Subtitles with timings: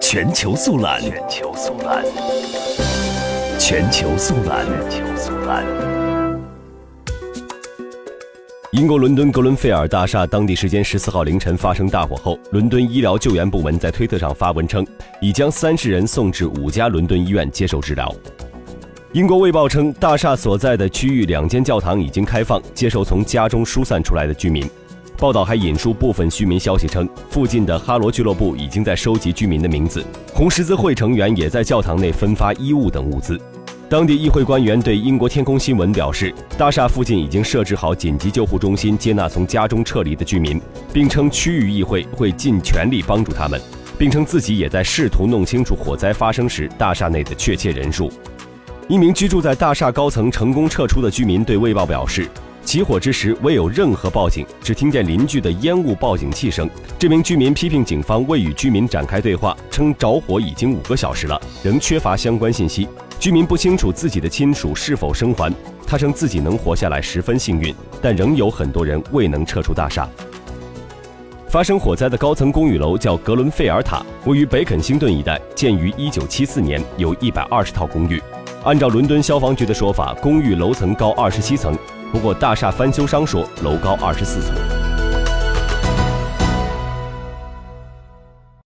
[0.00, 2.04] 全球速览，全球速览，
[3.58, 5.64] 全球速览，全球速览。
[8.72, 14.86] 英国伦敦格伦菲尔大厦当地时间十四号凌晨发生大火后，伦敦医疗救援部门在推特上发文称，
[15.20, 18.14] 已将三十人送至五家伦敦医院接受治疗。
[19.12, 24.66] 英国卫报称，大厦所在的区域两间教堂已经开放，接受从家中疏散出来的居民。
[25.22, 30.04] 报道还引述部分居民消息称，附近的哈罗俱乐部已经在收集居民的名字，
[30.34, 33.40] 红十字会成员也在教堂内分发衣物等物资。
[33.88, 40.60] 当地议会官员对英国天空新闻表示，大厦附近已经设置好紧急救护中心，接纳从家中撤离的居民，
[40.92, 43.60] 并称区域议会会尽全力帮助他们，
[43.96, 48.10] 并称自己也在试图弄清楚火灾发生时大厦内的确切人数。
[48.88, 52.26] 一名居住在大厦高层成功撤出的居民对《卫报》表示，
[52.64, 56.68] 起火之时未有任何报警，只听见邻居的烟雾报警器声。
[56.98, 62.88] 这名居民批评警方未与居民展开对话，称着火已经五个小时了，仍缺乏相关信息。
[63.18, 65.52] 居民不清楚自己的亲属是否生还。
[65.86, 70.08] 他称自己能活下来十分幸运，但仍有很多人未能撤出大厦。
[71.48, 78.22] 发生火灾的高层公寓楼叫格伦费尔塔，位于北肯辛顿一带，建于1974年，有一百二十套公寓。
[78.64, 81.76] 按照伦敦消防局的说法，公寓楼层高二十七层，
[82.12, 84.71] 不过大厦翻修商说楼高二十四层。